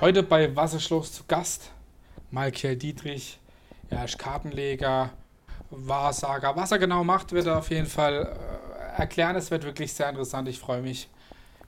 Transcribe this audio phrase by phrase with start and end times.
[0.00, 1.72] Heute bei Wasserschloss zu Gast
[2.30, 3.38] Michael Dietrich.
[3.90, 5.10] Er ist Kartenleger,
[5.68, 6.56] Wahrsager.
[6.56, 8.34] Was er genau macht, wird er auf jeden Fall
[8.96, 9.36] äh, erklären.
[9.36, 10.48] Es wird wirklich sehr interessant.
[10.48, 11.10] Ich freue mich.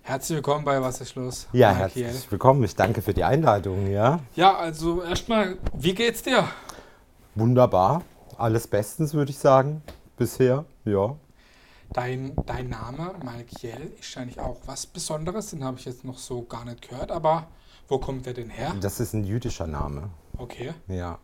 [0.00, 1.46] Herzlich willkommen bei Wasserschloss.
[1.53, 2.04] Ja, Michael.
[2.04, 2.64] herzlich willkommen.
[2.64, 3.90] Ich danke für die Einladung.
[3.90, 6.49] Ja, ja also erstmal, wie geht's dir?
[7.35, 8.00] Wunderbar.
[8.39, 9.82] Alles bestens, würde ich sagen.
[10.17, 11.17] Bisher, ja.
[11.93, 15.50] Dein, dein Name, Malkiel, ist eigentlich auch was Besonderes.
[15.50, 17.11] Den habe ich jetzt noch so gar nicht gehört.
[17.11, 17.46] Aber
[17.89, 18.75] wo kommt der denn her?
[18.81, 20.11] Das ist ein jüdischer Name.
[20.39, 20.73] Okay.
[20.89, 21.18] Ja.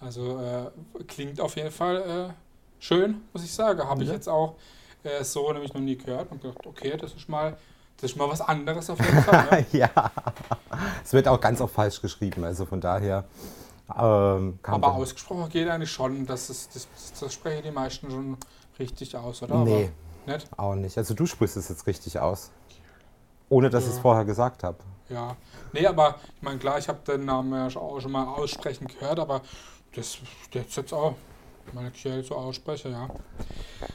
[0.00, 0.70] Also äh,
[1.06, 2.34] klingt auf jeden Fall äh,
[2.80, 3.80] schön, muss ich sagen.
[3.88, 4.56] Habe ich jetzt auch
[5.04, 7.56] äh, so nämlich noch nie gehört und gedacht, okay, das ist mal,
[8.00, 9.66] das ist mal was anderes auf jeden Fall.
[9.72, 9.90] ja.
[9.94, 10.12] ja.
[11.04, 13.24] Es wird auch ganz oft falsch geschrieben, also von daher.
[13.96, 16.88] Ähm, Aber ausgesprochen geht eigentlich schon, dass es, das,
[17.18, 18.36] das sprechen die meisten schon
[18.78, 19.56] richtig aus, oder?
[19.64, 19.90] Nee,
[20.26, 20.48] nicht?
[20.56, 20.96] auch nicht.
[20.96, 22.50] Also du sprichst es jetzt richtig aus.
[23.48, 23.90] Ohne dass ja.
[23.90, 24.78] ich es vorher gesagt habe.
[25.12, 25.36] Ja,
[25.72, 29.18] nee, aber ich meine, klar, ich habe den Namen ja auch schon mal aussprechen gehört,
[29.18, 29.42] aber
[29.94, 30.18] das
[30.52, 31.16] jetzt jetzt auch,
[31.72, 33.08] meine Kiel so ausspreche, ja.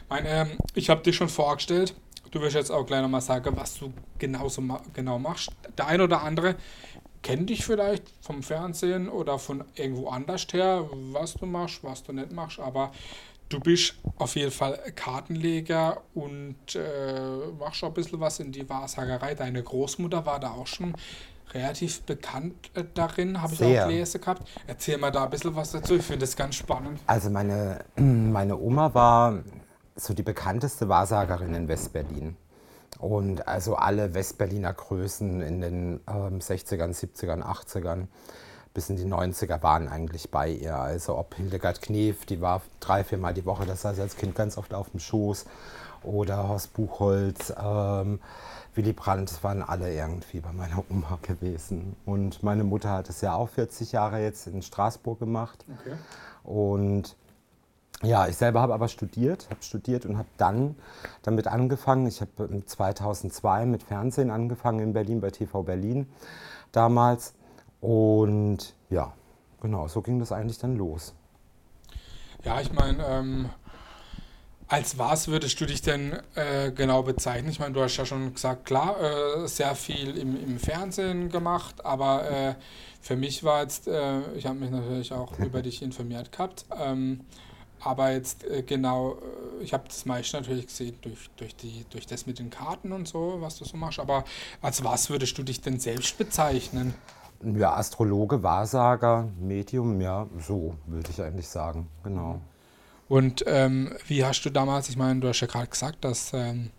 [0.10, 1.96] Mein, ähm, ich habe dich schon vorgestellt.
[2.30, 5.50] Du wirst jetzt auch gleich nochmal sagen, was du genau, so ma genau machst.
[5.78, 6.56] Der ein oder andere
[7.24, 12.14] kennt dich vielleicht vom Fernsehen oder von irgendwo anders her, was du machst, was du
[12.14, 12.92] nicht machst, aber
[13.50, 18.68] Du bist auf jeden Fall Kartenleger und äh, machst schon ein bisschen was in die
[18.68, 19.36] Wahrsagerei.
[19.36, 20.94] Deine Großmutter war da auch schon
[21.54, 24.48] relativ bekannt äh, darin, habe ich auch gelesen gehabt.
[24.68, 27.00] Erzähl mal da ein bisschen was dazu, ich finde das ganz spannend.
[27.08, 29.44] Also meine, meine Oma war
[29.96, 32.36] so die bekannteste Wahrsagerin in Westberlin.
[33.00, 38.08] Und also alle Westberliner Größen in den ähm, 60ern, 70ern, 80ern
[38.78, 40.78] bis in die 90er waren eigentlich bei ihr.
[40.78, 44.56] Also ob Hildegard Knef, die war drei, viermal die Woche, das saß als Kind ganz
[44.56, 45.46] oft auf dem Schoß.
[46.04, 48.20] Oder Horst Buchholz, ähm,
[48.76, 51.96] Willy Brandt, waren alle irgendwie bei meiner Oma gewesen.
[52.06, 55.66] Und meine Mutter hat es ja auch 40 Jahre jetzt in Straßburg gemacht.
[55.80, 55.96] Okay.
[56.44, 57.16] Und
[58.04, 60.76] ja, ich selber habe aber studiert, habe studiert und habe dann
[61.24, 62.06] damit angefangen.
[62.06, 66.08] Ich habe 2002 mit Fernsehen angefangen in Berlin bei TV Berlin
[66.72, 67.34] damals
[67.82, 69.14] und ja,
[69.62, 71.14] genau, so ging das eigentlich dann los.
[72.44, 73.50] Ja, ich meine, ähm,
[74.68, 77.50] als was würdest du dich denn äh, genau bezeichnen?
[77.50, 81.86] Ich meine, du hast ja schon gesagt, klar, äh, sehr viel im, im Fernsehen gemacht,
[81.86, 82.56] aber äh,
[83.02, 87.22] für mich war jetzt, äh, ich habe mich natürlich auch über dich informiert gehabt, ähm,
[87.80, 92.06] aber jetzt äh, genau, äh, ich habe das meiste natürlich gesehen durch, durch, die, durch
[92.06, 94.26] das mit den Karten und so, was du so machst, aber
[94.62, 96.94] als was würdest du dich denn selbst bezeichnen?
[97.44, 102.42] Ja, Astrologe, Wahrsager, Medium, ja, so würde ich eigentlich sagen, genau.
[103.08, 106.72] Und ähm, wie hast du damals, ich meine, du hast ja gerade gesagt, dass ähm,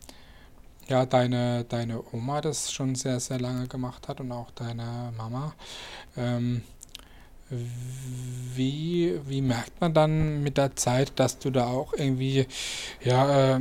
[0.88, 5.54] ja, deine, deine Oma das schon sehr, sehr lange gemacht hat und auch deine Mama.
[6.16, 6.62] Ähm,
[7.50, 12.46] wie, wie merkt man dann mit der Zeit, dass du da auch irgendwie
[13.02, 13.60] ja, äh,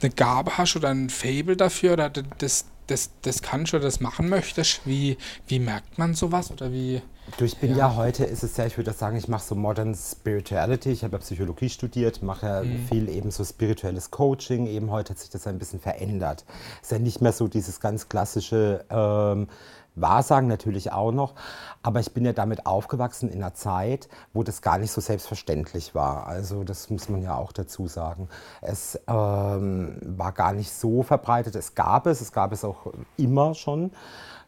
[0.00, 4.28] eine Gabe hast oder ein Fable dafür oder das, das, das kannst oder das machen
[4.28, 4.86] möchtest?
[4.86, 5.16] Wie,
[5.46, 6.50] wie merkt man sowas?
[6.50, 7.02] Oder wie,
[7.38, 7.78] du, ich bin ja.
[7.78, 10.90] ja heute, ist es ja, ich würde sagen, ich mache so Modern Spirituality.
[10.90, 12.86] Ich habe ja Psychologie studiert, mache ja mhm.
[12.88, 14.66] viel eben so spirituelles Coaching.
[14.66, 16.44] Eben heute hat sich das ein bisschen verändert.
[16.80, 19.48] Es ist ja nicht mehr so dieses ganz klassische ähm,
[19.94, 21.34] Wahrsagen natürlich auch noch,
[21.82, 25.94] aber ich bin ja damit aufgewachsen in einer Zeit, wo das gar nicht so selbstverständlich
[25.94, 26.26] war.
[26.26, 28.28] Also das muss man ja auch dazu sagen.
[28.60, 31.54] Es ähm, war gar nicht so verbreitet.
[31.56, 33.92] Es gab es, es gab es auch immer schon.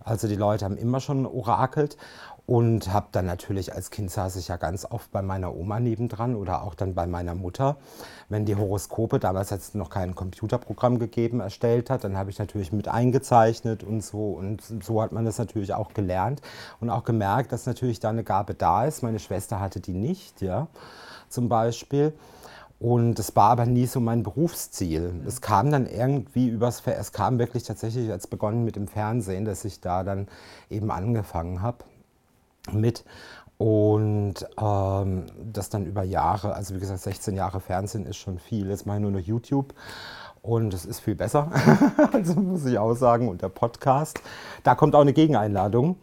[0.01, 1.97] Also die Leute haben immer schon orakelt
[2.47, 6.37] und habe dann natürlich als Kind saß ich ja ganz oft bei meiner Oma nebendran
[6.37, 7.77] oder auch dann bei meiner Mutter.
[8.29, 12.39] Wenn die Horoskope, damals hat es noch kein Computerprogramm gegeben, erstellt hat, dann habe ich
[12.39, 14.33] natürlich mit eingezeichnet und so.
[14.33, 16.43] Und so hat man das natürlich auch gelernt
[16.81, 19.03] und auch gemerkt, dass natürlich da eine Gabe da ist.
[19.03, 20.69] Meine Schwester hatte die nicht, ja,
[21.31, 22.13] zum Beispiel.
[22.79, 25.23] Und es war aber nie so mein Berufsziel.
[25.27, 29.65] Es kam dann irgendwie übers, es kam wirklich tatsächlich, als begonnen mit dem Fernsehen, dass
[29.65, 30.29] ich da dann
[30.69, 31.79] eben angefangen habe
[32.73, 33.05] mit.
[33.57, 38.69] Und ähm, das dann über Jahre, also wie gesagt, 16 Jahre Fernsehen ist schon viel.
[38.69, 39.75] Jetzt mache ich nur noch YouTube
[40.43, 41.51] und es ist viel besser,
[42.13, 43.29] also muss ich auch sagen.
[43.29, 44.21] Und der Podcast,
[44.65, 45.97] da kommt auch eine Gegeneinladung,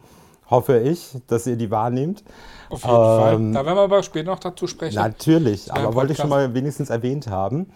[0.50, 2.24] hoffe ich, dass ihr die wahrnehmt.
[2.70, 3.52] Auf jeden ähm, Fall.
[3.52, 4.96] Da werden wir aber später noch dazu sprechen.
[4.96, 7.70] Natürlich, aber wollte ich schon mal wenigstens erwähnt haben.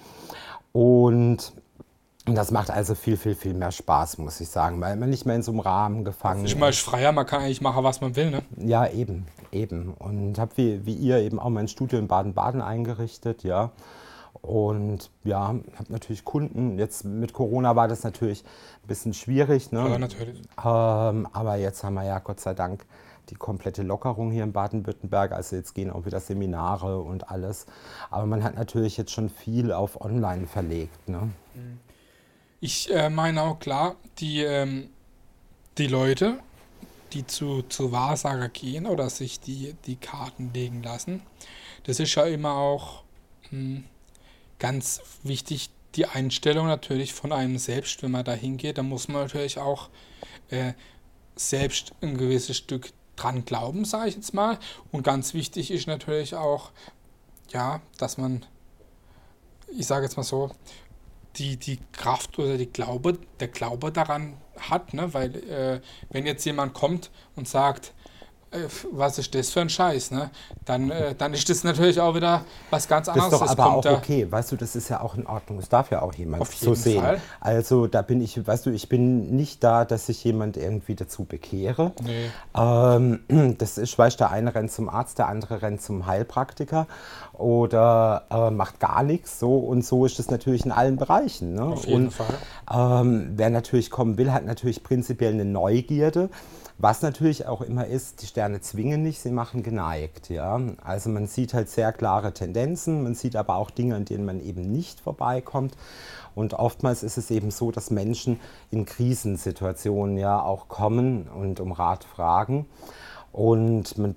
[0.73, 1.53] Und
[2.34, 5.37] das macht also viel, viel, viel mehr Spaß, muss ich sagen, weil man nicht mehr
[5.37, 6.52] in so einem Rahmen gefangen ist.
[6.52, 8.43] Ich meine, freier, man kann eigentlich machen, was man will, ne?
[8.56, 9.94] Ja, eben, eben.
[9.94, 13.70] Und habe wie, wie ihr eben auch mein Studio in Baden-Baden eingerichtet, ja.
[14.43, 16.78] Und ja, habe natürlich Kunden.
[16.78, 18.44] Jetzt mit Corona war das natürlich
[18.84, 19.72] ein bisschen schwierig.
[19.72, 19.88] Ne?
[19.88, 20.40] Ja, natürlich.
[20.64, 22.87] Ähm, aber jetzt haben wir ja Gott sei Dank
[23.31, 25.32] die komplette Lockerung hier in Baden-Württemberg.
[25.32, 27.67] Also jetzt gehen auch wieder Seminare und alles.
[28.11, 31.08] Aber man hat natürlich jetzt schon viel auf Online verlegt.
[31.08, 31.31] Ne?
[32.67, 34.91] Ich äh, meine auch klar, die, ähm,
[35.79, 36.41] die Leute,
[37.13, 41.23] die zu, zu Wahrsager gehen oder sich die, die Karten legen lassen,
[41.85, 43.05] das ist ja immer auch
[43.53, 43.85] mh, hm,
[44.59, 49.23] ganz wichtig, die Einstellung natürlich von einem selbst, wenn man da hingeht, da muss man
[49.23, 49.89] natürlich auch
[50.51, 50.73] äh,
[51.37, 54.59] selbst ein gewisses Stück dran glauben, sage ich jetzt mal.
[54.91, 56.73] Und ganz wichtig ist natürlich auch,
[57.51, 58.45] ja, dass man,
[59.69, 60.51] ich sage jetzt mal so,
[61.38, 65.12] die, die Kraft oder die Glaube, der Glaube daran hat, ne?
[65.15, 65.81] weil äh,
[66.11, 67.93] wenn jetzt jemand kommt und sagt,
[68.93, 70.31] was ist das für ein Scheiß, ne?
[70.64, 73.31] Dann, äh, dann ist das natürlich auch wieder was ganz anderes.
[73.31, 75.58] Das ist doch aber auch okay, weißt du, das ist ja auch in Ordnung.
[75.58, 77.03] Das darf ja auch jemand so sehen.
[77.03, 77.20] Fall.
[77.41, 81.25] Also da bin ich, weißt du, ich bin nicht da, dass sich jemand irgendwie dazu
[81.25, 81.93] bekehre.
[82.03, 82.31] Nee.
[82.56, 86.87] Ähm, das ist, weißt du, der eine rennt zum Arzt, der andere rennt zum Heilpraktiker
[87.32, 89.38] oder äh, macht gar nichts.
[89.38, 91.55] So und so ist das natürlich in allen Bereichen.
[91.55, 91.64] Ne?
[91.64, 92.35] Auf jeden und, Fall.
[92.73, 96.31] Ähm, wer natürlich kommen will, hat natürlich prinzipiell eine Neugierde.
[96.78, 100.28] Was natürlich auch immer ist, die Sterne zwingen nicht, sie machen geneigt.
[100.28, 100.61] Ja?
[100.84, 104.44] Also man sieht halt sehr klare Tendenzen, man sieht aber auch Dinge, an denen man
[104.44, 105.75] eben nicht vorbeikommt.
[106.34, 108.38] Und oftmals ist es eben so, dass Menschen
[108.70, 112.67] in Krisensituationen ja auch kommen und um Rat fragen.
[113.32, 114.14] Und man,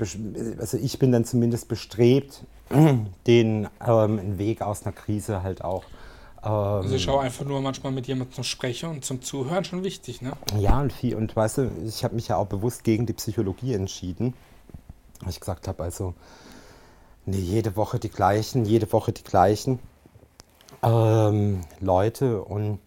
[0.59, 2.43] also ich bin dann zumindest bestrebt,
[3.27, 5.83] den ähm, Weg aus einer Krise halt auch
[6.41, 10.21] also ich schaue einfach nur manchmal mit jemandem zum Sprechen und zum Zuhören schon wichtig,
[10.21, 10.33] ne?
[10.57, 13.73] Ja, und viel, und weißt du, ich habe mich ja auch bewusst gegen die Psychologie
[13.73, 14.33] entschieden.
[15.21, 16.13] Weil ich gesagt habe, also,
[17.25, 19.79] nee, jede Woche die gleichen, jede Woche die gleichen
[20.81, 22.79] ähm, Leute und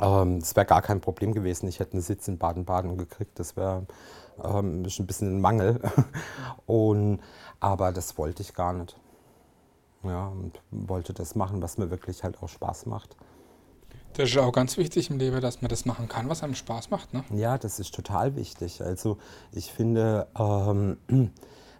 [0.00, 1.68] ähm, es wäre gar kein Problem gewesen.
[1.68, 3.86] Ich hätte einen Sitz in Baden-Baden gekriegt, das wäre
[4.42, 5.80] ähm, ein bisschen ein Mangel.
[6.66, 7.20] und,
[7.60, 8.96] aber das wollte ich gar nicht.
[10.04, 13.16] Ja, und wollte das machen, was mir wirklich halt auch Spaß macht.
[14.14, 16.90] Das ist auch ganz wichtig im Leben, dass man das machen kann, was einem Spaß
[16.90, 17.12] macht.
[17.12, 17.24] Ne?
[17.30, 18.80] Ja, das ist total wichtig.
[18.80, 19.18] Also
[19.50, 20.98] ich finde, ähm,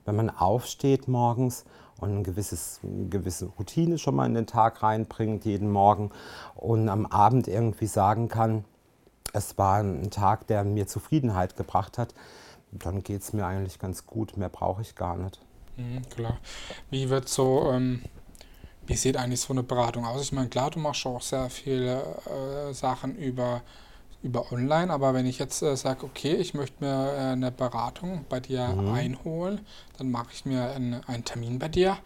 [0.05, 1.65] wenn man aufsteht morgens
[2.01, 6.11] und ein gewisses, eine gewisse Routine schon mal in den Tag reinbringt, jeden Morgen,
[6.57, 8.65] und am Abend irgendwie sagen kann,
[9.33, 12.15] es war ein Tag, der mir Zufriedenheit gebracht hat,
[12.73, 14.37] dann geht es mir eigentlich ganz gut.
[14.37, 15.41] Mehr brauche ich gar nicht.
[15.77, 16.39] Mhm, klar.
[16.91, 18.03] Wie wird so, ähm,
[18.87, 20.23] wie sieht eigentlich so eine Beratung aus?
[20.23, 23.63] Ich meine, klar, du machst auch sehr viele äh, Sachen über,
[24.23, 28.25] über online, aber wenn ich jetzt äh, sage, okay, ich möchte mir äh, eine Beratung
[28.29, 28.93] bei dir mhm.
[28.93, 29.61] einholen,
[29.99, 31.97] dann mache ich mir einen, einen Termin bei dir.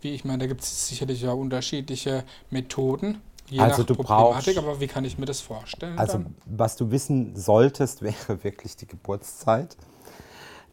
[0.00, 3.20] Wie ich meine, da gibt es sicherlich ja unterschiedliche Methoden.
[3.48, 5.98] Je also nach du Problematik, brauchst, aber wie kann ich mir das vorstellen?
[5.98, 6.34] Also dann?
[6.46, 9.76] was du wissen solltest, wäre wirklich die Geburtszeit.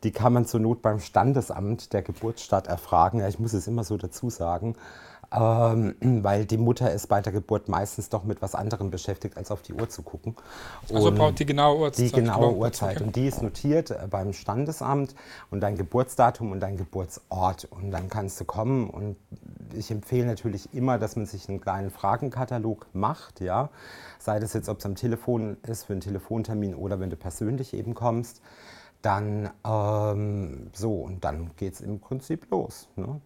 [0.03, 3.19] Die kann man zur Not beim Standesamt der Geburtsstadt erfragen.
[3.19, 4.75] Ja, ich muss es immer so dazu sagen,
[5.33, 9.51] ähm, weil die Mutter ist bei der Geburt meistens doch mit was anderem beschäftigt, als
[9.51, 10.35] auf die Uhr zu gucken.
[10.93, 12.05] Also und braucht die genaue Uhrzeit.
[12.05, 13.01] Die genaue Uhrzeit.
[13.01, 15.15] Und die ist notiert äh, beim Standesamt
[15.51, 17.67] und dein Geburtsdatum und dein Geburtsort.
[17.69, 18.89] Und dann kannst du kommen.
[18.89, 19.15] Und
[19.73, 23.41] ich empfehle natürlich immer, dass man sich einen kleinen Fragenkatalog macht.
[23.41, 23.69] Ja?
[24.19, 27.73] Sei das jetzt, ob es am Telefon ist für einen Telefontermin oder wenn du persönlich
[27.73, 28.41] eben kommst
[29.03, 32.87] dann ähm, so und dann geht es im Prinzip los.
[32.95, 33.21] Ne?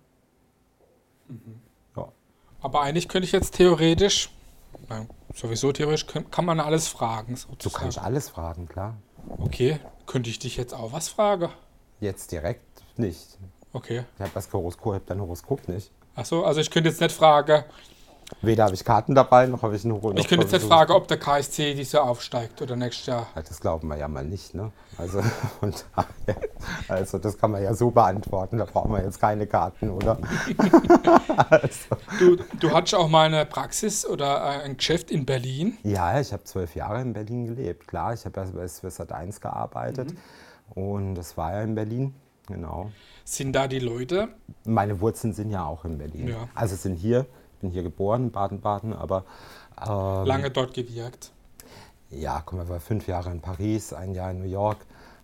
[1.27, 1.61] Mhm.
[1.95, 2.07] Ja.
[2.61, 4.29] Aber eigentlich könnte ich jetzt theoretisch,
[5.33, 7.35] sowieso theoretisch, kann man alles fragen.
[7.35, 7.57] Sozusagen.
[7.63, 8.97] Du kannst alles fragen, klar.
[9.37, 11.49] Okay, könnte ich dich jetzt auch was fragen?
[11.99, 13.37] Jetzt direkt nicht.
[13.73, 14.05] Okay.
[14.15, 15.91] Ich habe das Horoskop, ich dein Horoskop nicht.
[16.15, 17.63] Achso, also ich könnte jetzt nicht fragen,
[18.41, 20.13] Weder habe ich Karten dabei, noch habe ich einen Hoch.
[20.15, 23.27] Ich könnte jetzt nicht fragen, ob der KSC dieses Jahr aufsteigt oder nächstes Jahr.
[23.35, 24.71] Ja, das glauben wir ja mal nicht, ne?
[24.97, 25.21] Also,
[25.61, 25.85] und,
[26.89, 30.17] also das kann man ja so beantworten, da brauchen wir jetzt keine Karten, oder?
[31.49, 31.95] also.
[32.19, 35.77] du, du hattest auch mal eine Praxis oder ein Geschäft in Berlin?
[35.83, 38.13] Ja, ich habe zwölf Jahre in Berlin gelebt, klar.
[38.13, 40.83] Ich habe ja bei Sat 1 gearbeitet mhm.
[40.83, 42.13] und das war ja in Berlin,
[42.45, 42.91] genau.
[43.23, 44.29] Sind da die Leute?
[44.65, 46.27] Meine Wurzeln sind ja auch in Berlin.
[46.27, 46.49] Ja.
[46.55, 47.25] Also sind hier
[47.59, 49.23] bin hier geboren, in Baden-Baden, aber.
[49.79, 51.31] Ähm, Lange dort gewirkt?
[52.09, 54.77] Ja, komm, wir war fünf Jahre in Paris, ein Jahr in New York,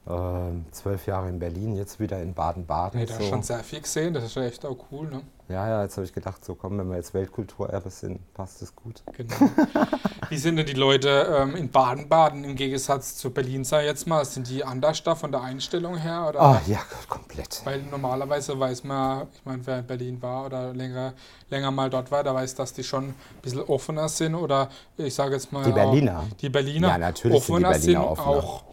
[0.05, 2.99] zwölf Jahre in Berlin, jetzt wieder in Baden-Baden.
[2.99, 3.23] Nee, da so.
[3.23, 5.21] schon sehr viel gesehen, das ist ja echt auch cool, ne?
[5.47, 8.75] Ja, ja, jetzt habe ich gedacht, so komm, wenn wir jetzt Weltkulturerbe sind, passt das
[8.75, 9.03] gut.
[9.15, 9.35] Genau.
[10.29, 14.07] Wie sind denn die Leute ähm, in Baden-Baden im Gegensatz zu Berlin, sag ich jetzt
[14.07, 14.25] mal?
[14.25, 16.25] Sind die anders da von der Einstellung her?
[16.29, 16.41] Oder?
[16.41, 17.61] Oh, ja, komplett.
[17.65, 21.13] Weil normalerweise weiß man, ich meine, wer in Berlin war oder länger,
[21.49, 25.13] länger mal dort war, der weiß, dass die schon ein bisschen offener sind oder ich
[25.13, 25.63] sage jetzt mal.
[25.63, 26.19] Die Berliner.
[26.19, 26.87] Auch, die Berliner.
[26.87, 28.43] Ja, natürlich offener sind, die Berliner sind offener.
[28.43, 28.63] auch,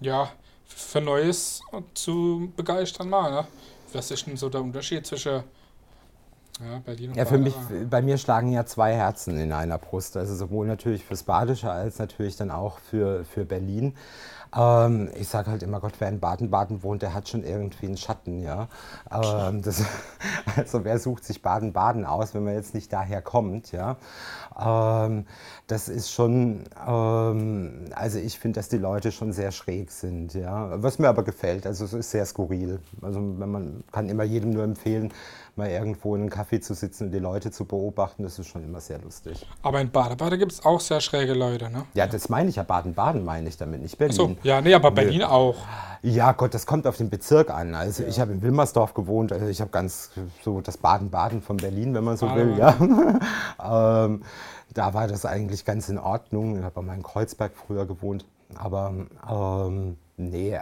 [0.00, 0.28] ja,
[0.76, 1.62] für Neues
[1.94, 3.30] zu begeistern mal.
[3.30, 3.46] Ne?
[3.94, 5.42] Was ist denn so der Unterschied zwischen
[6.60, 7.54] ja, Berlin und ja, für mich,
[7.90, 10.16] bei mir schlagen ja zwei Herzen in einer Brust.
[10.16, 13.94] Also sowohl natürlich fürs Badische als natürlich dann auch für, für Berlin.
[14.56, 17.96] Ähm, ich sage halt immer, Gott, wer in Baden-Baden wohnt, der hat schon irgendwie einen
[17.96, 18.68] Schatten, ja.
[19.10, 19.82] Ähm, das,
[20.56, 23.96] also wer sucht sich Baden-Baden aus, wenn man jetzt nicht daher kommt, ja.
[24.58, 25.26] Ähm,
[25.66, 30.82] das ist schon, ähm, also ich finde, dass die Leute schon sehr schräg sind, ja.
[30.82, 32.80] Was mir aber gefällt, also es ist sehr skurril.
[33.02, 35.12] Also wenn man kann immer jedem nur empfehlen,
[35.56, 38.62] mal irgendwo in einem Kaffee zu sitzen und die Leute zu beobachten, das ist schon
[38.62, 39.46] immer sehr lustig.
[39.62, 41.84] Aber in Baden-Baden gibt es auch sehr schräge Leute, ne?
[41.94, 44.14] Ja, das meine ich ja, Baden-Baden meine ich damit, nicht Berlin.
[44.14, 45.56] So, ja, nee, aber Berlin auch.
[46.02, 47.74] Ja, Gott, das kommt auf den Bezirk an.
[47.74, 48.08] Also ja.
[48.08, 50.10] ich habe in Wilmersdorf gewohnt, also ich habe ganz
[50.42, 54.04] so das Baden-Baden von Berlin, wenn man so Baden will, ja.
[54.04, 54.22] ähm,
[54.74, 56.58] da war das eigentlich ganz in Ordnung.
[56.58, 58.26] Ich habe mal in Kreuzberg früher gewohnt.
[58.54, 58.92] Aber
[59.28, 60.58] ähm, nee,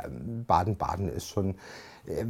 [0.47, 1.57] Baden-Baden ist schon
[2.07, 2.25] äh,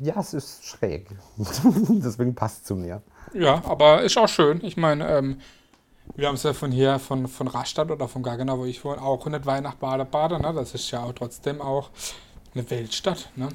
[0.00, 1.08] ja, es ist schräg.
[1.38, 3.02] Deswegen passt es zu mir.
[3.32, 4.64] Ja, aber ist auch schön.
[4.64, 5.40] Ich meine, ähm,
[6.16, 9.00] wir haben es ja von hier, von, von Rastatt oder von Gaggenau, wo ich wohne,
[9.00, 10.42] auch nicht weit nach Baden-Baden.
[10.42, 10.52] Ne?
[10.54, 11.90] Das ist ja auch trotzdem auch
[12.54, 13.30] eine Weltstadt.
[13.36, 13.48] Ne?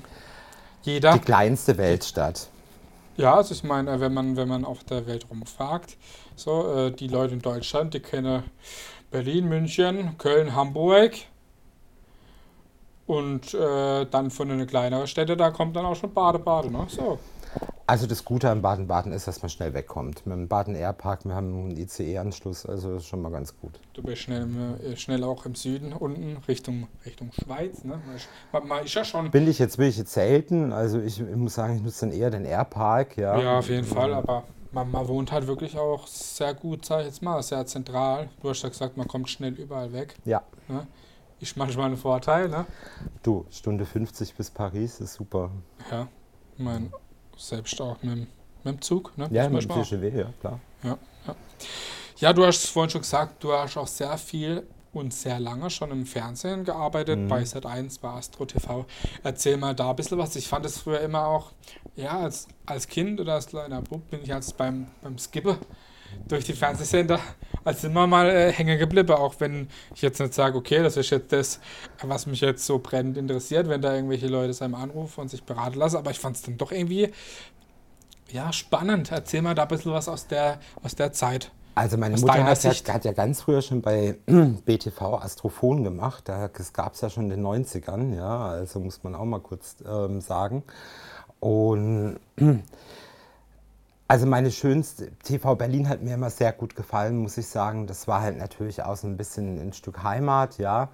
[0.84, 1.14] Jeder.
[1.14, 2.48] Die kleinste Weltstadt.
[3.18, 5.98] Ja, also ich meine, wenn man, wenn man auf der Welt rumfragt,
[6.36, 8.44] so, äh, die Leute in Deutschland, die kennen
[9.10, 11.14] Berlin, München, Köln, Hamburg,
[13.08, 16.72] und äh, dann von einer kleineren Städte, da kommt dann auch schon Bade-Bade.
[16.72, 16.86] Ne?
[16.90, 17.20] So.
[17.88, 20.26] Also das Gute an Baden-Baden ist, dass man schnell wegkommt.
[20.26, 23.80] Mit dem Baden-Air-Park, wir haben einen ICE-Anschluss, also das ist schon mal ganz gut.
[23.94, 24.48] Du bist schnell,
[24.84, 27.84] äh, schnell auch im Süden, unten Richtung, Richtung Schweiz.
[27.84, 28.02] Ne?
[28.52, 30.74] Man, man ist ja schon bin ich jetzt, bin ich jetzt selten.
[30.74, 33.18] Also ich, ich muss sagen, ich nutze dann eher den Air-Park.
[33.18, 33.40] Ja.
[33.40, 37.06] ja, auf jeden Fall, aber man, man, wohnt halt wirklich auch sehr gut, sag ich
[37.06, 38.30] jetzt mal, sehr zentral.
[38.42, 40.16] Du hast ja gesagt, man kommt schnell überall weg.
[40.26, 40.42] Ja.
[40.68, 40.88] Ne?
[41.40, 42.66] Ist manchmal ein Vorteil, ne?
[43.24, 45.52] Du, Stunde 50 bis Paris ist super.
[45.92, 46.08] Ja,
[46.58, 46.92] ich meine,
[47.38, 48.28] selbst auch mit, mit
[48.66, 49.28] dem Zug, ne?
[49.32, 50.60] Ja, mit dem TGW, ja, klar.
[50.84, 51.36] Ja, ja.
[52.18, 55.92] ja, du hast vorhin schon gesagt, du hast auch sehr viel und sehr lange schon
[55.92, 57.28] im Fernsehen gearbeitet, mhm.
[57.28, 58.86] bei Sat1, bei Astro TV.
[59.24, 60.36] Erzähl mal da ein bisschen was.
[60.38, 61.52] Ich fand es früher immer auch,
[61.98, 65.58] ja, als, als Kind oder als kleiner Bub bin ich jetzt beim, beim Skippe
[66.28, 67.20] durch die Fernsehsender
[67.64, 71.10] als immer mal äh, hängen geblieben, auch wenn ich jetzt nicht sage, okay, das ist
[71.10, 71.60] jetzt das,
[72.02, 75.80] was mich jetzt so brennend interessiert, wenn da irgendwelche Leute seinem anrufen und sich beraten
[75.80, 77.12] lassen, aber ich fand es dann doch irgendwie
[78.32, 79.12] ja, spannend.
[79.12, 81.52] Erzähl mal da ein bisschen was aus der, aus der Zeit.
[81.76, 84.18] Also meine Mutter hat ja, hat ja, ganz früher schon bei
[84.66, 86.24] BTV Astrophon gemacht.
[86.28, 89.76] Das gab es ja schon in den 90ern, ja, also muss man auch mal kurz
[89.86, 90.64] ähm, sagen.
[91.42, 92.20] Und
[94.08, 97.88] also meine schönste TV Berlin hat mir immer sehr gut gefallen, muss ich sagen.
[97.88, 100.90] Das war halt natürlich auch so ein bisschen ein Stück Heimat, ja.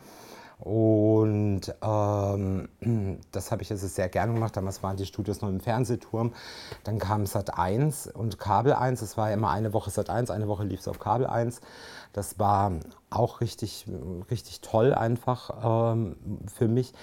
[0.59, 2.69] Und ähm,
[3.31, 4.55] das habe ich also sehr gerne gemacht.
[4.55, 6.33] Damals waren die Studios noch im Fernsehturm.
[6.83, 9.01] Dann kam Sat 1 und Kabel 1.
[9.01, 11.61] Es war immer eine Woche Sat 1, eine Woche lief es auf Kabel 1.
[12.13, 12.71] Das war
[13.09, 13.87] auch richtig,
[14.29, 16.15] richtig toll einfach ähm,
[16.53, 16.93] für mich.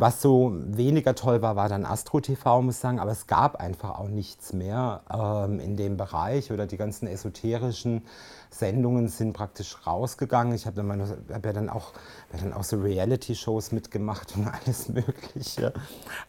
[0.00, 3.56] Was so weniger toll war, war dann Astro TV, muss ich sagen, aber es gab
[3.56, 8.06] einfach auch nichts mehr ähm, in dem Bereich oder die ganzen esoterischen
[8.48, 10.54] Sendungen sind praktisch rausgegangen.
[10.54, 11.92] Ich habe dann, hab ja dann auch,
[12.32, 15.74] dann auch so Reality-Shows mitgemacht und alles Mögliche.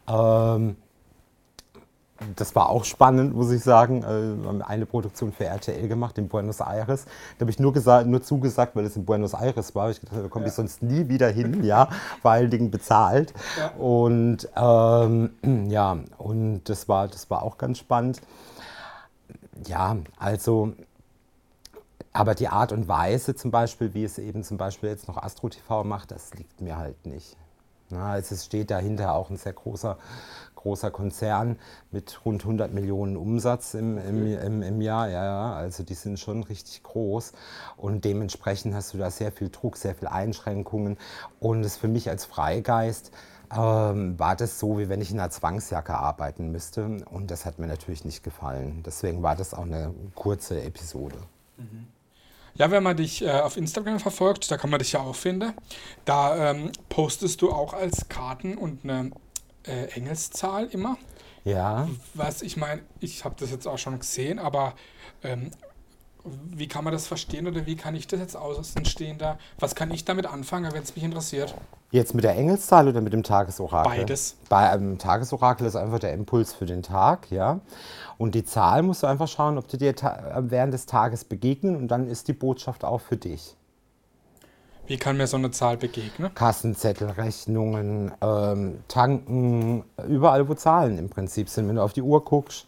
[0.05, 0.75] Ähm,
[2.35, 4.03] das war auch spannend, muss ich sagen.
[4.03, 7.05] Äh, wir haben eine Produktion für RTL gemacht in Buenos Aires.
[7.37, 9.89] Da habe ich nur, gesagt, nur zugesagt, weil es in Buenos Aires war.
[9.89, 10.49] Ich gedacht, da komme ja.
[10.49, 11.89] ich sonst nie wieder hin, ja,
[12.21, 13.33] vor allen Dingen bezahlt.
[13.57, 13.69] Ja.
[13.77, 18.21] Und ähm, ja, und das war, das war auch ganz spannend.
[19.67, 20.73] Ja, also,
[22.13, 25.49] aber die Art und Weise zum Beispiel, wie es eben zum Beispiel jetzt noch Astro
[25.49, 27.37] TV macht, das liegt mir halt nicht.
[27.91, 29.97] Na, also es steht dahinter auch ein sehr großer
[30.61, 31.57] großer Konzern
[31.91, 35.09] mit rund 100 Millionen Umsatz im, im, im, im Jahr.
[35.09, 37.33] Ja, ja, also die sind schon richtig groß
[37.77, 40.97] und dementsprechend hast du da sehr viel Druck, sehr viel Einschränkungen
[41.39, 43.11] und es für mich als Freigeist
[43.55, 47.59] ähm, war das so, wie wenn ich in einer Zwangsjacke arbeiten müsste und das hat
[47.59, 48.83] mir natürlich nicht gefallen.
[48.85, 51.17] Deswegen war das auch eine kurze Episode.
[51.57, 51.87] Mhm.
[52.55, 55.53] Ja, wenn man dich äh, auf Instagram verfolgt, da kann man dich ja auch finden.
[56.05, 59.11] Da ähm, postest du auch als Karten und eine
[59.65, 60.97] äh, Engelszahl immer.
[61.43, 61.87] Ja.
[62.13, 64.73] Was ich meine, ich habe das jetzt auch schon gesehen, aber
[65.23, 65.51] ähm,
[66.23, 68.83] wie kann man das verstehen oder wie kann ich das jetzt außen
[69.17, 69.37] da?
[69.59, 71.55] Was kann ich damit anfangen, wenn es mich interessiert?
[71.89, 73.97] Jetzt mit der Engelszahl oder mit dem Tagesorakel?
[73.97, 74.37] Beides.
[74.47, 77.59] Bei einem Tagesorakel ist einfach der Impuls für den Tag, ja.
[78.17, 79.95] Und die Zahl musst du einfach schauen, ob die dir
[80.39, 83.55] während des Tages begegnen und dann ist die Botschaft auch für dich.
[84.87, 86.33] Wie kann mir so eine Zahl begegnen?
[86.35, 92.23] Kassenzettel, Rechnungen, ähm, Tanken, überall wo Zahlen im Prinzip sind, wenn du auf die Uhr
[92.25, 92.65] guckst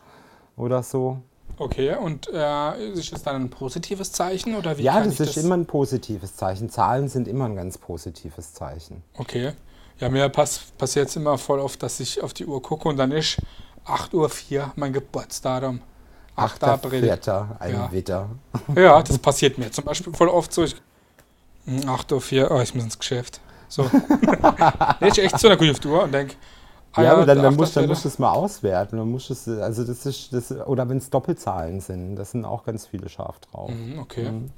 [0.55, 1.17] oder so.
[1.57, 5.43] Okay, und äh, ist das dann ein positives Zeichen oder wie Ja, das ist das?
[5.43, 6.69] immer ein positives Zeichen.
[6.69, 9.03] Zahlen sind immer ein ganz positives Zeichen.
[9.17, 9.51] Okay.
[9.99, 12.97] Ja, mir pass passiert es immer voll oft, dass ich auf die Uhr gucke und
[12.97, 13.37] dann ist
[13.85, 15.81] 8.04 Uhr mein Geburtsdatum.
[16.35, 16.63] 8.
[16.63, 16.63] 8.
[16.63, 17.03] April.
[17.03, 17.91] Vierter, ein ja.
[17.91, 18.29] Witter.
[18.75, 20.63] Ja, das passiert mir zum Beispiel voll oft so.
[20.63, 20.75] Ich,
[21.67, 23.41] 8.04 Uhr, oh, ich muss ins Geschäft.
[23.67, 23.83] So.
[24.99, 26.35] nee, ich echt so eine gute Uhr und denke,
[26.95, 28.97] Ah, ja, aber dann, dann, musst, dann musst du es mal auswerten.
[28.97, 32.63] Dann musst es, also das ist, das, oder wenn es Doppelzahlen sind, das sind auch
[32.65, 33.71] ganz viele scharf drauf.
[33.71, 34.29] Mhm, okay.
[34.29, 34.51] Mhm.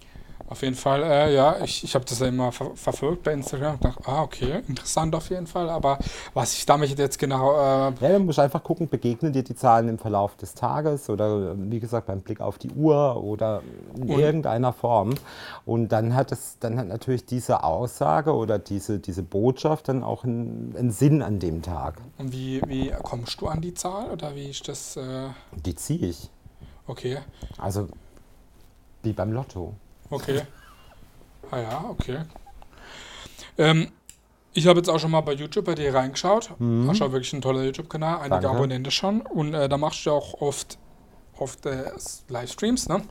[0.48, 3.76] Auf jeden Fall, äh, ja, ich, ich habe das ja immer ver verfolgt bei Instagram
[3.76, 5.98] und dachte, ah, okay, interessant auf jeden Fall, aber
[6.36, 7.54] was ich damit jetzt genau.
[7.54, 11.10] Äh ja, dann musst du einfach gucken, begegnen dir die Zahlen im Verlauf des Tages
[11.10, 13.64] oder wie gesagt beim Blick auf die Uhr oder
[13.96, 15.16] in und irgendeiner Form.
[15.66, 20.24] Und dann hat es, dann hat natürlich diese Aussage oder diese, diese Botschaft dann auch
[20.24, 21.96] einen, einen Sinn an dem Tag.
[22.20, 24.96] Und wie, wie kommst du an die Zahl oder wie ist das?
[24.96, 25.30] Äh
[25.66, 26.30] die ziehe ich.
[26.86, 27.18] Okay.
[27.58, 27.88] Also
[29.02, 29.74] wie beim Lotto.
[30.10, 30.42] Okay.
[31.52, 32.20] Ah ja, okay.
[33.58, 33.92] Ähm,
[34.54, 36.52] ich habe jetzt auch schon mal bei YouTube bei dir reingeschaut.
[36.60, 36.90] Mhm.
[36.90, 38.50] Hast auch wirklich ein toller YouTube-Kanal, einige Danke.
[38.50, 39.22] Abonnenten schon.
[39.22, 40.78] Und äh, da machst du ja auch oft,
[41.38, 41.92] oft äh,
[42.30, 43.02] Livestreams, ne?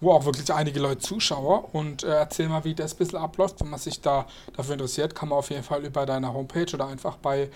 [0.00, 1.74] wo auch wirklich einige Leute Zuschauer.
[1.74, 3.60] Und äh, erzähl mal, wie das ein bisschen abläuft.
[3.60, 6.88] Wenn man sich da dafür interessiert, kann man auf jeden Fall über deine Homepage oder
[6.88, 7.48] einfach bei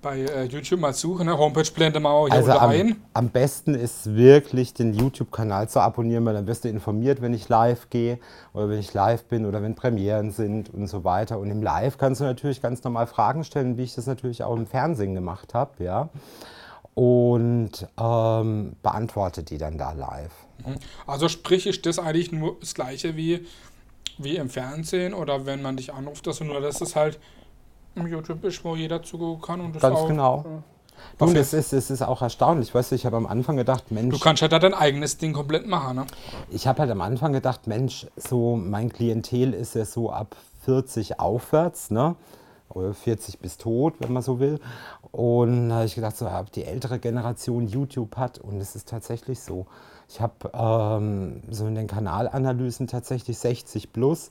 [0.00, 1.36] bei äh, YouTube mal suchen, ne?
[1.36, 2.96] Homepage blende mal hier also am, ein.
[3.14, 7.48] Am besten ist wirklich den YouTube-Kanal zu abonnieren, weil dann wirst du informiert, wenn ich
[7.48, 8.18] live gehe
[8.52, 11.38] oder wenn ich live bin oder wenn Premieren sind und so weiter.
[11.38, 14.56] Und im Live kannst du natürlich ganz normal Fragen stellen, wie ich das natürlich auch
[14.56, 16.08] im Fernsehen gemacht habe, ja.
[16.94, 20.32] Und ähm, beantworte die dann da live.
[20.66, 20.76] Mhm.
[21.06, 23.46] Also sprich, ist das eigentlich nur das gleiche wie,
[24.18, 27.18] wie im Fernsehen oder wenn man dich anruft, dass du nur das ist halt
[28.06, 29.60] YouTube ist, wo jeder zugucken kann.
[29.60, 30.44] Und das Ganz auch, genau.
[31.20, 32.74] Äh, Nun, es ist, es ist auch erstaunlich.
[32.74, 34.14] Weißt du, ich habe am Anfang gedacht, Mensch.
[34.14, 36.06] Du kannst halt dein eigenes Ding komplett machen, ne?
[36.50, 41.20] Ich habe halt am Anfang gedacht, Mensch, so mein Klientel ist ja so ab 40
[41.20, 42.16] aufwärts, ne?
[42.68, 44.60] Oder 40 bis tot, wenn man so will.
[45.10, 48.38] Und da habe ich gedacht, so, ob die ältere Generation YouTube hat.
[48.38, 49.66] Und es ist tatsächlich so.
[50.08, 54.30] Ich habe ähm, so in den Kanalanalysen tatsächlich 60 plus.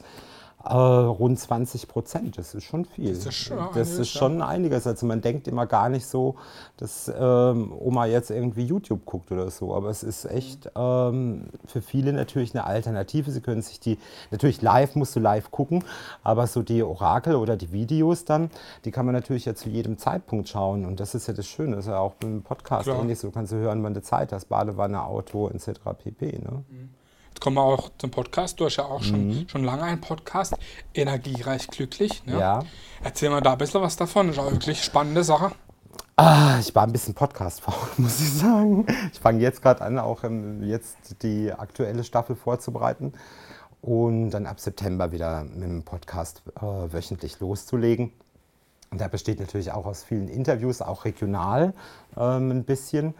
[0.63, 3.13] Äh, rund 20 Prozent, das ist schon viel.
[3.13, 4.87] Das ist schon, das einiges, ist schon einiges.
[4.87, 6.35] Also man denkt immer gar nicht so,
[6.77, 9.75] dass ähm, Oma jetzt irgendwie YouTube guckt oder so.
[9.75, 13.29] Aber es ist echt ähm, für viele natürlich eine Alternative.
[13.29, 13.99] Sie können sich die,
[14.31, 15.83] natürlich live musst du live gucken,
[16.23, 18.49] aber so die Orakel oder die Videos dann,
[18.83, 20.85] die kann man natürlich ja zu jedem Zeitpunkt schauen.
[20.85, 22.99] Und das ist ja das Schöne, das ist ja auch beim Podcast Klar.
[22.99, 23.29] ähnlich so.
[23.29, 25.79] Kannst du hören, wann du Zeit hast, Badewanne, Auto etc.
[25.97, 26.39] pp.
[26.39, 26.63] Ne?
[26.67, 26.96] Mhm.
[27.39, 28.59] Kommen wir auch zum Podcast.
[28.59, 29.49] Du hast ja auch schon, mhm.
[29.49, 30.55] schon lange einen Podcast.
[30.93, 32.25] Energiereich glücklich.
[32.25, 32.39] Ne?
[32.39, 32.63] Ja.
[33.03, 34.27] Erzähl mal da ein bisschen was davon.
[34.27, 35.51] Das ist auch wirklich spannende Sache.
[36.15, 37.61] Ah, ich war ein bisschen podcast
[37.97, 38.87] muss ich sagen.
[39.13, 40.23] Ich fange jetzt gerade an, auch
[40.61, 43.13] jetzt die aktuelle Staffel vorzubereiten
[43.81, 48.11] und dann ab September wieder mit dem Podcast äh, wöchentlich loszulegen.
[48.89, 51.73] Und der besteht natürlich auch aus vielen Interviews, auch regional
[52.17, 53.13] ähm, ein bisschen.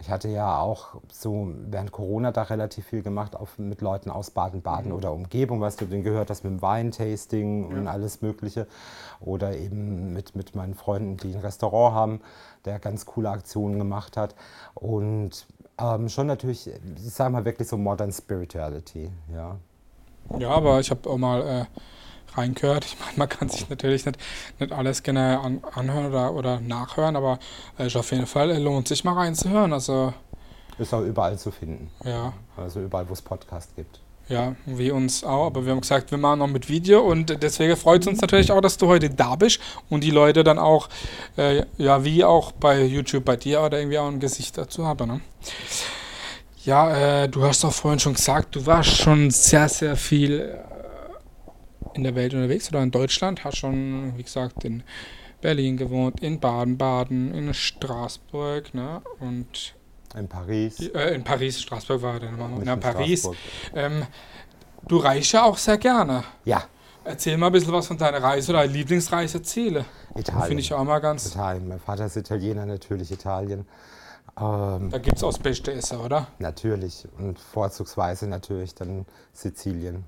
[0.00, 4.30] Ich hatte ja auch so während Corona da relativ viel gemacht auf, mit Leuten aus
[4.30, 4.96] Baden-Baden mhm.
[4.96, 7.76] oder Umgebung, was du denn gehört hast mit dem Weintasting ja.
[7.76, 8.66] und alles Mögliche.
[9.20, 12.20] Oder eben mit, mit meinen Freunden, die ein Restaurant haben,
[12.64, 14.34] der ganz coole Aktionen gemacht hat.
[14.74, 15.46] Und
[15.78, 19.56] ähm, schon natürlich, ich sage mal wirklich so Modern Spirituality, ja.
[20.38, 21.64] Ja, aber ich habe auch mal äh,
[22.36, 22.84] reingehört.
[22.84, 24.18] Ich meine, man kann sich natürlich nicht,
[24.58, 27.38] nicht alles gerne an, anhören oder, oder nachhören, aber
[27.78, 29.72] äh, auf jeden Fall äh, lohnt sich mal reinzuhören.
[29.72, 30.12] Also,
[30.78, 31.90] ist auch überall zu finden.
[32.04, 32.32] Ja.
[32.56, 34.00] Also überall, wo es Podcast gibt.
[34.28, 35.46] Ja, wie uns auch.
[35.46, 38.50] Aber wir haben gesagt, wir machen noch mit Video und deswegen freut es uns natürlich
[38.50, 40.88] auch, dass du heute da bist und die Leute dann auch,
[41.36, 45.08] äh, ja, wie auch bei YouTube bei dir oder irgendwie auch ein Gesicht dazu haben.
[45.08, 45.20] Ne?
[46.64, 50.58] Ja, äh, du hast auch vorhin schon gesagt, du warst schon sehr, sehr viel
[51.94, 54.82] in der Welt unterwegs oder in Deutschland, hast schon, wie gesagt, in
[55.40, 59.02] Berlin gewohnt, in Baden-Baden, in Straßburg, ne?
[59.20, 59.74] Und
[60.16, 60.80] in Paris.
[60.80, 62.62] äh, in Paris, Straßburg war dann mal.
[62.74, 63.28] In Paris.
[63.74, 64.06] Ähm,
[64.86, 66.24] Du reist ja auch sehr gerne.
[66.44, 66.64] Ja,
[67.06, 69.84] Erzähl mal ein bisschen was von deiner Reise oder Lieblingsreiseziele.
[70.16, 70.46] Italien.
[70.46, 71.26] Finde ich auch mal ganz.
[71.26, 71.68] Italien.
[71.68, 73.66] Mein Vater ist Italiener, natürlich Italien.
[74.40, 76.26] Ähm, Da gibt es auch das beste Essen, oder?
[76.38, 77.06] natürlich.
[77.18, 79.04] Und vorzugsweise natürlich dann
[79.34, 80.04] Sizilien.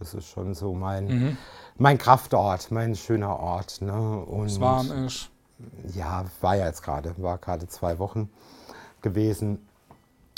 [0.00, 1.36] Das ist schon so mein, Mhm.
[1.76, 3.80] mein Kraftort, mein schöner Ort.
[3.82, 3.92] Ne?
[4.20, 5.28] Und Es warm ist.
[5.94, 8.28] ja, war ja jetzt gerade, war gerade zwei Wochen
[9.02, 9.58] gewesen.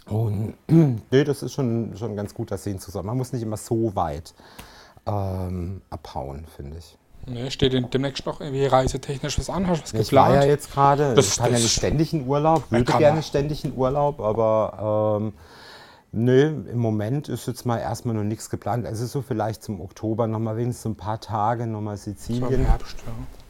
[0.07, 3.07] Und nee, das ist schon, schon ganz gut, das sehen zu sollen.
[3.07, 4.35] Man muss nicht immer so weit
[5.07, 6.99] ähm, abhauen, finde ich.
[7.27, 9.69] Ne, steht demnächst noch irgendwie reisetechnisch was an?
[9.69, 10.51] Hast du was Ich war ja geplant?
[10.51, 14.21] jetzt gerade, Das- ich kann ja nicht ständig in Urlaub, würde gerne ständig in Urlaub,
[14.21, 15.33] aber ähm,
[16.13, 18.87] nö, im Moment ist jetzt mal erstmal noch nichts geplant.
[18.87, 22.65] Also so vielleicht zum Oktober nochmal wenigstens ein paar Tage nochmal Sizilien.
[22.67, 22.97] Herbst,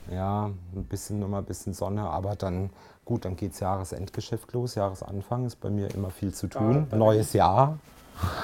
[0.08, 0.14] ja.
[0.16, 0.44] Ja,
[0.74, 2.70] ein bisschen nochmal ein bisschen Sonne, aber dann
[3.04, 6.86] gut, dann geht's Jahresendgeschäft los, Jahresanfang ist bei mir immer viel zu tun.
[6.90, 7.78] bei Neues Jahr.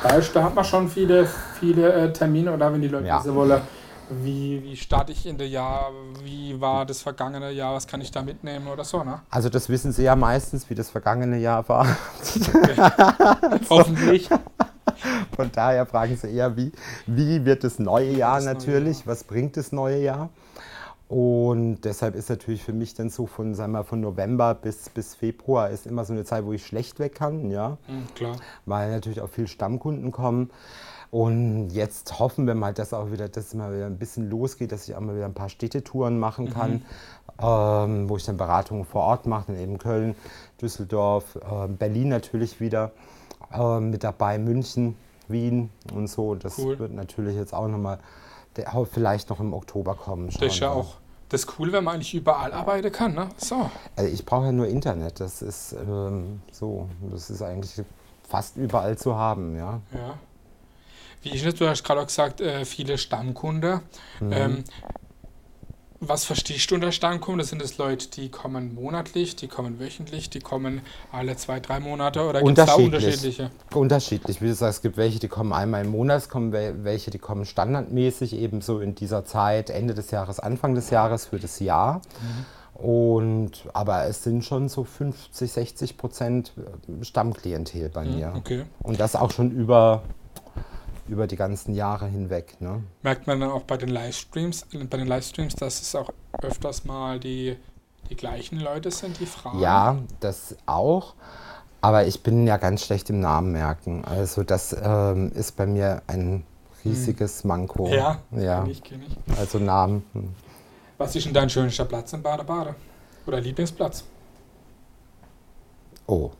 [0.03, 1.27] Da, da hat man schon viele,
[1.61, 3.21] viele äh, Termine oder wenn die Leute Ja.
[3.21, 3.61] wissen wollen,
[4.11, 5.91] wie, wie starte ich in der Jahr,
[6.23, 9.21] wie war das vergangene Jahr, was kann ich da mitnehmen oder so, ne?
[9.31, 11.87] Also das wissen Sie ja meistens, wie das vergangene Jahr war.
[13.71, 14.29] Hoffentlich.
[15.37, 16.73] Von daher fragen Sie eher, wie,
[17.07, 19.07] wie wird das neue Jahr das neue natürlich?
[19.07, 20.31] Was bringt das neue Jahr?
[21.09, 25.15] Und deshalb ist natürlich für mich dann so von, sagen wir, von November bis, bis
[25.15, 28.37] Februar ist immer so eine Zeit, wo ich schlecht weg kann, ja, Hm, klar.
[28.67, 30.51] weil natürlich auch viele Stammkunden kommen.
[31.11, 34.73] Und jetzt hoffen wir mal, dass auch wieder, dass es mal wieder ein bisschen losgeht,
[34.73, 36.83] dass ich auch mal wieder ein paar Städtetouren machen kann,
[37.41, 40.15] ähm, wo ich dann Beratungen vor Ort mache, dann eben Köln,
[40.61, 42.93] Düsseldorf, ähm, Berlin natürlich wieder
[43.53, 44.97] ähm, mit dabei, München,
[45.29, 46.35] Wien und so.
[46.35, 46.79] Das Cool.
[46.79, 47.99] wird natürlich jetzt auch nochmal,
[48.93, 50.27] vielleicht noch im Oktober kommen.
[50.27, 50.81] Das ist schauen ja wir.
[50.81, 50.95] auch
[51.29, 53.29] das ist cool, wenn man eigentlich überall arbeiten kann, ne?
[53.37, 53.71] So.
[53.97, 57.83] Also ich brauche ja nur Internet, das ist ähm, so, das ist eigentlich
[58.27, 59.81] fast überall zu haben, ja.
[59.93, 60.15] Ja.
[61.23, 63.81] Wie ich nicht, du hast gerade auch gesagt, äh, viele Stammkunde.
[64.21, 64.33] Mhm.
[64.33, 64.65] Ähm,
[66.01, 67.43] was verstehst du unter Stammkunde?
[67.43, 72.23] Sind das Leute, die kommen monatlich, die kommen wöchentlich, die kommen alle zwei, drei Monate
[72.25, 73.41] oder gibt es da Unterschiedlich.
[73.41, 73.51] unterschiedliche?
[73.75, 76.85] Unterschiedlich, wie du sagst, es gibt welche, die kommen einmal im Monat, es kommen wel-
[76.85, 81.27] welche, die kommen standardmäßig eben so in dieser Zeit, Ende des Jahres, Anfang des Jahres
[81.27, 82.01] für das Jahr.
[82.75, 86.53] Und, aber es sind schon so 50, 60 Prozent
[87.03, 88.35] Stammklientel bei mir.
[88.37, 88.67] Okay.
[88.85, 90.03] Und das auch schon über,
[91.09, 92.61] über die ganzen Jahre hinweg.
[92.61, 92.83] Ne?
[93.03, 96.11] Merkt man dann auch bei den Livestreams, bei den Livestreams, dass es auch
[96.43, 97.57] öfters mal die,
[98.11, 99.61] die gleichen Leute sind, die fragen?
[99.61, 101.15] Ja, das auch.
[101.81, 104.05] Aber ich bin ja ganz schlecht im Namen merken.
[104.05, 106.45] Also das ähm, ist bei mir ein
[106.85, 107.89] riesiges Manko.
[107.89, 108.63] Ja, ja.
[108.63, 109.39] kenn ich, kenn ich.
[109.39, 110.05] Also Namen.
[110.13, 110.35] hm.
[110.99, 112.75] Was ist denn dein schönster Platz in Bade-Bade?
[113.27, 114.03] Oder Lieblingsplatz?
[116.07, 116.33] Oh.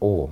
[0.00, 0.28] Oh.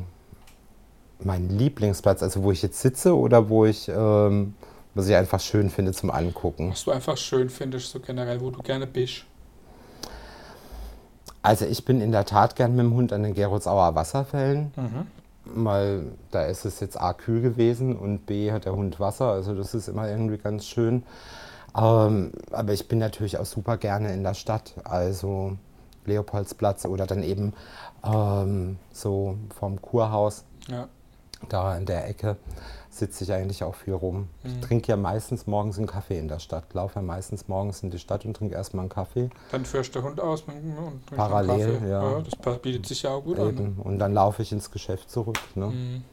[1.25, 4.55] Mein Lieblingsplatz, also wo ich jetzt sitze oder wo ich, ähm,
[4.95, 6.71] was ich einfach schön finde zum Angucken.
[6.71, 9.25] Was du einfach schön findest, so generell, wo du gerne bist.
[11.43, 15.07] Also ich bin in der Tat gern mit dem Hund an den Geroldsauer Wasserfällen, Mhm.
[15.45, 19.55] weil da ist es jetzt A kühl gewesen und B hat der Hund Wasser, also
[19.55, 21.03] das ist immer irgendwie ganz schön.
[21.77, 25.57] Ähm, aber ich bin natürlich auch super gerne in der Stadt, also
[26.07, 27.53] Leopoldsplatz oder dann eben
[28.05, 30.89] ähm, so vom Kurhaus, Ja.
[31.52, 32.37] Da in der Ecke
[32.90, 34.28] sitze ich eigentlich auch viel rum.
[34.44, 34.61] Ich Mhm.
[34.62, 37.98] trinke ja meistens morgens einen Kaffee in der Stadt, laufe ja meistens morgens in die
[37.98, 39.30] Stadt und trinke erstmal einen Kaffee.
[39.50, 41.88] Dann führst der Hund aus und Parallel, Kaffee.
[41.90, 42.22] ja.
[42.44, 43.48] Das bietet sich ja auch gut an.
[43.48, 43.80] Eben.
[43.83, 45.38] Und dann laufe ich ins Geschäft zurück.
[45.57, 45.66] Ne?
[45.66, 46.04] Mhm.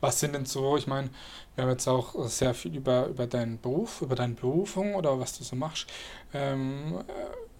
[0.00, 1.10] Was sind denn so, ich meine,
[1.54, 5.36] wir haben jetzt auch sehr viel über, über deinen Beruf, über deine Berufung oder was
[5.38, 5.86] du so machst.
[6.32, 7.12] Ähm, äh,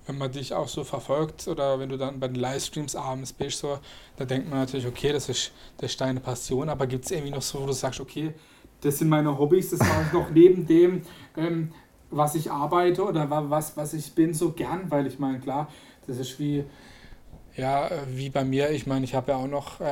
[0.08, 3.58] wenn man dich auch so verfolgt oder wenn du dann bei den Livestreams abends bist,
[3.60, 3.78] so,
[4.16, 7.30] da denkt man natürlich, okay, das ist, das ist deine Passion, aber gibt es irgendwie
[7.30, 8.32] noch so, wo du sagst, okay,
[8.80, 11.02] das sind meine Hobbys, das mache ich noch neben dem,
[11.36, 11.72] ähm,
[12.10, 15.68] was ich arbeite oder wa- was, was ich bin, so gern, weil ich meine, klar,
[16.06, 16.64] das ist wie,
[17.58, 19.84] ja, äh, wie bei mir, ich meine, ich habe ja auch noch, äh,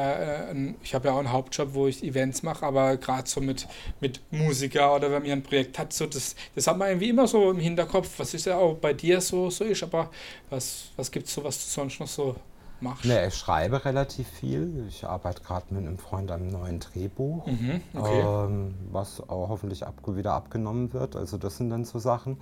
[0.52, 3.66] ein- ich habe ja auch einen Hauptjob, wo ich Events mache, aber gerade so mit,
[4.00, 7.26] mit Musiker oder wenn man ein Projekt hat, so das, das hat man irgendwie immer
[7.26, 10.10] so im Hinterkopf, was ist ja auch bei dir so, so ist, aber
[10.50, 12.36] was, was gibt es so, was du sonst noch so
[12.80, 13.04] machst?
[13.04, 14.86] Ne, ich schreibe relativ viel.
[14.88, 18.22] Ich arbeite gerade mit einem Freund an einem neuen Drehbuch, Mhm, okay.
[18.24, 21.14] ähm, was auch hoffentlich ab, wieder abgenommen wird.
[21.16, 22.38] Also das sind dann so Sachen.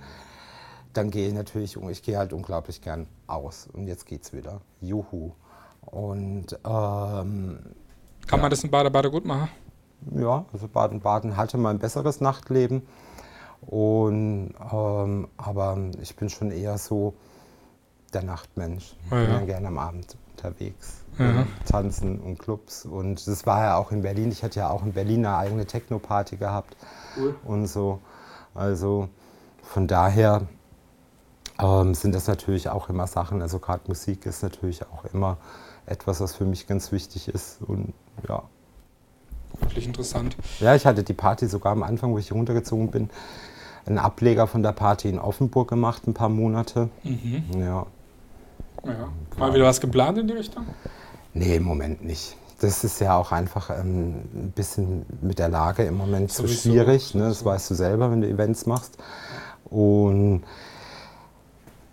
[0.95, 3.67] Dann gehe ich natürlich, ich gehe halt unglaublich gern aus.
[3.71, 4.61] Und jetzt geht's wieder.
[4.81, 5.31] Juhu.
[5.85, 7.59] Und ähm,
[8.27, 9.49] Kann man das in Bader-Bader gut machen?
[10.15, 12.83] ja, also Baden-Baden hatte mal ein besseres Nachtleben.
[13.61, 17.13] Und, ähm, aber ich bin schon eher so
[18.13, 18.95] der Nachtmensch.
[19.05, 19.33] Ich Ah, bin ja.
[19.37, 21.03] dann gerne am Abend unterwegs.
[21.17, 21.45] Ja.
[21.65, 22.85] Tanzen und Clubs.
[22.85, 24.31] Und das war ja auch in Berlin.
[24.31, 26.75] Ich hatte ja auch in Berlin eine eigene Techno-Party gehabt
[27.17, 27.35] Cool.
[27.45, 27.99] und so.
[28.53, 29.09] Also
[29.63, 30.43] von daher
[31.59, 33.41] ähm, sind das natürlich auch immer Sachen.
[33.41, 35.37] Also gerade Musik ist natürlich auch immer
[35.85, 37.61] etwas, was für mich ganz wichtig ist.
[37.61, 37.93] Und
[38.27, 38.43] ja.
[39.59, 40.35] Wirklich interessant.
[40.59, 43.09] Ja, ich hatte die Party sogar am Anfang, wo ich hier runtergezogen bin,
[43.85, 46.89] einen Ableger von der Party in Offenburg gemacht, ein paar Monate.
[47.03, 47.43] Mhm.
[47.57, 47.85] Ja.
[48.83, 49.09] Ja.
[49.37, 50.65] Mal wieder was geplant in die Richtung?
[51.33, 52.35] Nee, im Moment nicht.
[52.59, 57.13] Das ist ja auch einfach ähm, ein bisschen mit der Lage im Moment so schwierig.
[57.13, 57.23] Ne?
[57.23, 58.97] Das weißt du selber, wenn du Events machst.
[59.65, 60.43] Und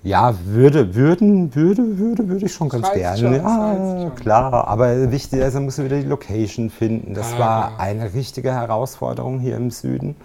[0.02, 3.18] ja, würde, würden, würde, würde, würde ich schon ganz gerne.
[3.18, 4.14] schon, ja, schon.
[4.16, 4.66] klar.
[4.68, 7.14] Aber wichtig ist, dann musst du wieder die Location finden.
[7.14, 10.16] Das Ah, war eine richtige Herausforderung hier im Süden.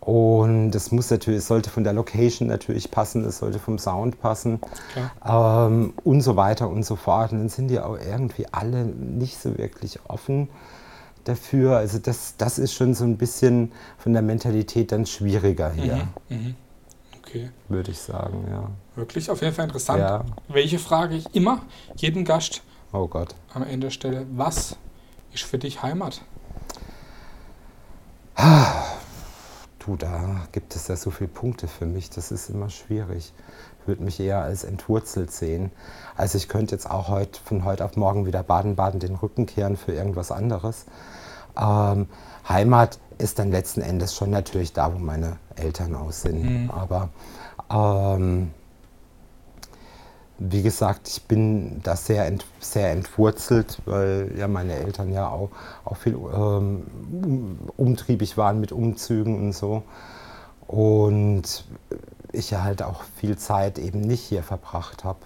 [0.00, 4.20] Und es muss natürlich, es sollte von der Location natürlich passen, es sollte vom Sound
[4.20, 4.58] passen
[5.24, 7.30] ähm, und so weiter und so fort.
[7.30, 10.48] Und dann sind die auch irgendwie alle nicht so wirklich offen
[11.22, 11.76] dafür.
[11.76, 16.56] Also das, das ist schon so ein bisschen von der Mentalität dann schwieriger hier, Mhm.
[17.32, 17.50] Okay.
[17.68, 18.68] würde ich sagen, ja.
[18.94, 20.00] Wirklich auf jeden Fall interessant.
[20.00, 20.24] Ja.
[20.48, 21.62] Welche frage ich immer
[21.96, 23.34] jedem Gast Oh Gott.
[23.54, 24.26] am Ende stelle?
[24.34, 24.76] Was
[25.32, 26.20] ist für dich Heimat?
[29.78, 33.32] Du, da gibt es ja so viele Punkte für mich, das ist immer schwierig.
[33.80, 35.70] Ich würde mich eher als entwurzelt sehen.
[36.16, 39.76] Also ich könnte jetzt auch heute, von heute auf morgen wieder Baden-Baden den Rücken kehren
[39.76, 40.84] für irgendwas anderes.
[41.56, 42.06] Ähm,
[42.48, 46.42] Heimat ist dann letzten Endes schon natürlich da, wo meine Eltern aus sind.
[46.42, 46.70] Mhm.
[46.70, 47.10] Aber
[47.70, 48.50] ähm,
[50.38, 55.50] wie gesagt, ich bin da sehr, ent, sehr entwurzelt, weil ja meine Eltern ja auch,
[55.84, 56.82] auch viel ähm,
[57.22, 59.82] um- umtriebig waren mit Umzügen und so.
[60.66, 61.64] Und
[62.32, 65.18] ich ja halt auch viel Zeit eben nicht hier verbracht habe.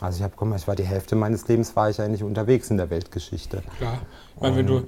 [0.00, 2.70] Also ich habe, guck mal, ich war die Hälfte meines Lebens war ich eigentlich unterwegs
[2.70, 3.62] in der Weltgeschichte.
[3.76, 3.98] Klar.
[4.36, 4.86] Ich meine, wenn du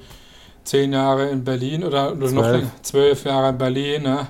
[0.70, 2.82] zehn Jahre in Berlin oder, oder noch Zwölf.
[2.82, 4.28] zwölf Jahre in Berlin, ne,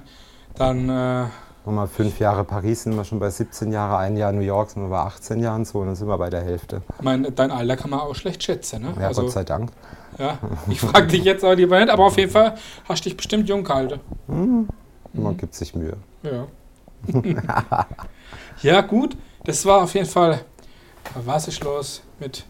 [0.54, 1.26] dann äh,
[1.66, 4.82] Nochmal fünf Jahre Paris sind wir schon bei 17 Jahren, ein Jahr New York sind
[4.82, 6.80] wir bei 18 Jahren so und dann sind wir bei der Hälfte.
[6.96, 8.80] ich meine, dein Alter kann man auch schlecht schätzen.
[8.82, 8.94] Ne?
[8.98, 9.70] Ja, also, Gott sei Dank.
[10.18, 12.54] ja, ich frage dich jetzt auch lieber nicht, aber auf jeden Fall
[12.88, 14.00] hast du dich bestimmt jung gehalten.
[14.26, 14.68] Mhm.
[15.12, 15.98] Man gibt sich Mühe.
[16.22, 16.46] Ja.
[18.62, 19.14] ja, gut.
[19.44, 20.40] Das war auf jeden Fall
[21.26, 22.46] Was ist los mit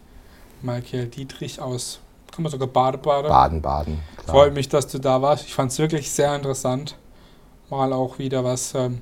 [0.63, 1.99] Michael Dietrich aus,
[2.33, 3.29] kann man sogar Badebade.
[3.29, 4.01] Baden, Baden.
[4.23, 4.35] klar.
[4.37, 5.47] Freut mich, dass du da warst.
[5.47, 6.97] Ich fand es wirklich sehr interessant.
[7.71, 9.01] Mal auch wieder was, ähm,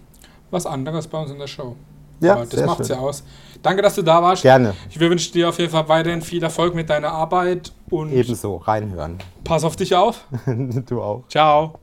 [0.50, 1.76] was anderes bei uns in der Show.
[2.20, 2.96] Ja, Aber das sehr macht's schön.
[2.96, 3.22] ja aus.
[3.62, 4.42] Danke, dass du da warst.
[4.42, 4.74] Gerne.
[4.90, 8.56] Ich wünsche dir auf jeden Fall weiterhin viel Erfolg mit deiner Arbeit und Ebenso.
[8.56, 9.18] Reinhören.
[9.44, 10.24] pass auf dich auf.
[10.46, 11.24] du auch.
[11.28, 11.74] Ciao.